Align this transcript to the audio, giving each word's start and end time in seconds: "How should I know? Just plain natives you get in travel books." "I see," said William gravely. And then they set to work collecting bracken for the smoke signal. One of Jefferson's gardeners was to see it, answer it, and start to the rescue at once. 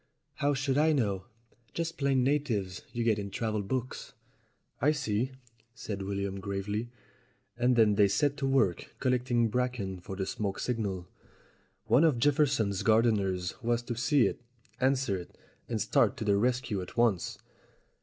"How 0.37 0.55
should 0.55 0.79
I 0.79 0.93
know? 0.93 1.25
Just 1.75 1.99
plain 1.99 2.23
natives 2.23 2.81
you 2.91 3.03
get 3.03 3.19
in 3.19 3.29
travel 3.29 3.61
books." 3.61 4.13
"I 4.81 4.93
see," 4.93 5.33
said 5.75 6.01
William 6.01 6.39
gravely. 6.39 6.89
And 7.55 7.75
then 7.75 7.93
they 7.93 8.07
set 8.07 8.35
to 8.37 8.47
work 8.47 8.95
collecting 8.99 9.47
bracken 9.49 9.99
for 9.99 10.15
the 10.15 10.25
smoke 10.25 10.57
signal. 10.57 11.07
One 11.85 12.03
of 12.03 12.17
Jefferson's 12.17 12.81
gardeners 12.81 13.53
was 13.61 13.83
to 13.83 13.95
see 13.95 14.25
it, 14.25 14.41
answer 14.79 15.19
it, 15.19 15.37
and 15.69 15.79
start 15.79 16.17
to 16.17 16.25
the 16.25 16.35
rescue 16.35 16.81
at 16.81 16.97
once. 16.97 17.37